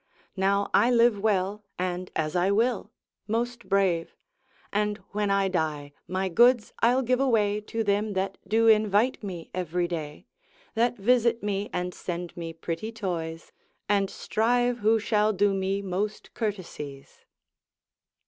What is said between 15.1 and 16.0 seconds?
do me